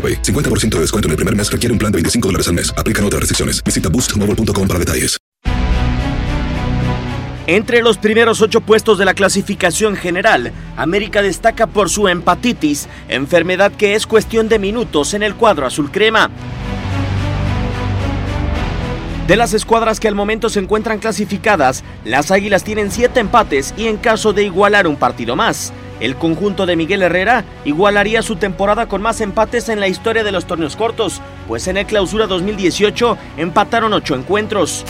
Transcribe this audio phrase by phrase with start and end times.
[0.00, 0.22] AroPay.
[0.22, 2.72] 50% de descuento en el primer mes requiere un plan de 25 dólares al mes.
[2.78, 3.62] Aplican otras restricciones.
[3.62, 5.20] Visita boostmobile.com para detalles.
[7.46, 13.72] Entre los primeros ocho puestos de la clasificación general, América destaca por su empatitis, enfermedad
[13.72, 16.30] que es cuestión de minutos en el cuadro azul crema.
[19.26, 23.88] De las escuadras que al momento se encuentran clasificadas, las Águilas tienen siete empates y
[23.88, 28.86] en caso de igualar un partido más, el conjunto de Miguel Herrera igualaría su temporada
[28.86, 33.16] con más empates en la historia de los torneos cortos, pues en el clausura 2018
[33.36, 34.84] empataron ocho encuentros.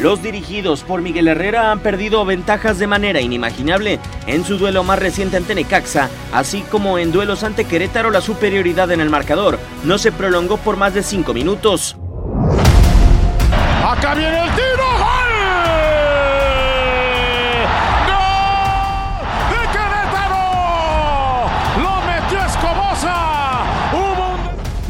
[0.00, 3.98] Los dirigidos por Miguel Herrera han perdido ventajas de manera inimaginable.
[4.26, 8.90] En su duelo más reciente ante Necaxa, así como en duelos ante Querétaro, la superioridad
[8.92, 11.96] en el marcador no se prolongó por más de cinco minutos.
[13.84, 14.84] Acá viene el tiro.
[14.98, 15.29] ¡Gol!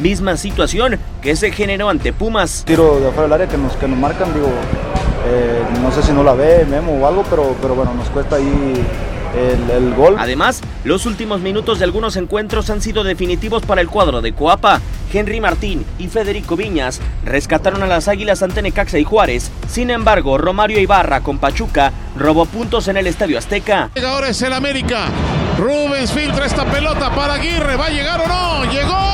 [0.01, 2.65] Misma situación que se generó ante Pumas.
[2.67, 4.49] tiro de afuera del área que nos, que nos marcan, digo,
[5.27, 8.37] eh, no sé si no la ve Memo o algo, pero, pero bueno, nos cuesta
[8.37, 8.75] ahí
[9.37, 10.17] el, el gol.
[10.19, 14.81] Además, los últimos minutos de algunos encuentros han sido definitivos para el cuadro de Coapa.
[15.13, 19.51] Henry Martín y Federico Viñas rescataron a las Águilas ante Necaxa y Juárez.
[19.69, 23.91] Sin embargo, Romario Ibarra con Pachuca robó puntos en el Estadio Azteca.
[24.07, 25.09] Ahora es el América.
[25.59, 27.77] Rubens filtra esta pelota para Aguirre.
[27.77, 28.73] ¿Va a llegar o no?
[28.73, 29.10] ¡Llegó!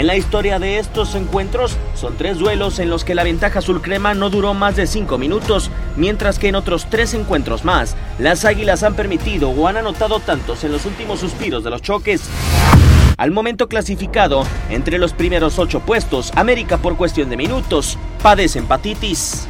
[0.00, 3.82] En la historia de estos encuentros son tres duelos en los que la ventaja azul
[3.82, 8.46] crema no duró más de cinco minutos, mientras que en otros tres encuentros más, las
[8.46, 12.22] águilas han permitido o han anotado tantos en los últimos suspiros de los choques.
[13.18, 19.49] Al momento clasificado, entre los primeros ocho puestos, América por cuestión de minutos padece empatitis.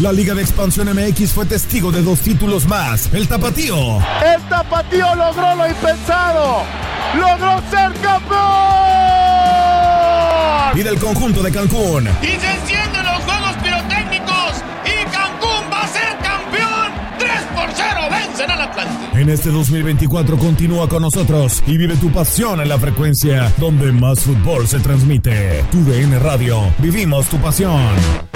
[0.00, 3.12] La Liga de Expansión MX fue testigo de dos títulos más.
[3.12, 3.98] El Tapatío.
[4.24, 6.62] El Tapatío logró lo impensado.
[7.14, 8.40] Logró ser campeón.
[10.74, 12.08] Y del conjunto de Cancún.
[12.22, 14.64] Y se encienden los juegos pirotécnicos.
[14.86, 16.92] Y Cancún va a ser campeón.
[17.18, 19.20] 3 por 0 vencen al Atlante.
[19.20, 24.20] En este 2024 continúa con nosotros y vive tu pasión en la frecuencia donde más
[24.20, 25.62] fútbol se transmite.
[25.70, 26.72] Tu DN Radio.
[26.78, 28.29] Vivimos tu pasión.